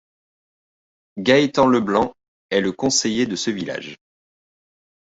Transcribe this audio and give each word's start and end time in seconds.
Gaétan 1.19 1.67
LeBlanc 1.67 2.15
est 2.49 2.59
le 2.61 2.71
conseiller 2.71 3.27
de 3.27 3.35
ce 3.35 3.51
village. 3.51 3.97